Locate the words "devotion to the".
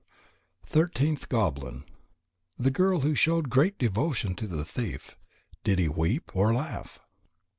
3.77-4.65